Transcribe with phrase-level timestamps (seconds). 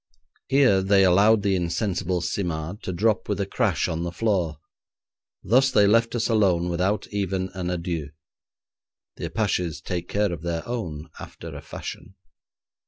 [0.47, 4.57] Here they allowed the insensible Simard to drop with a crash on the floor,
[5.43, 8.09] thus they left us alone without even an adieu.
[9.17, 12.15] The Apaches take care of their own after a fashion.